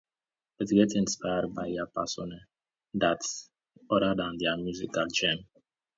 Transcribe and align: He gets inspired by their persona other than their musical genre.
He 0.57 0.65
gets 0.77 0.95
inspired 0.95 1.53
by 1.53 1.69
their 1.69 1.85
persona 1.85 2.39
other 3.03 4.15
than 4.15 4.37
their 4.39 4.57
musical 4.57 5.05
genre. 5.15 5.43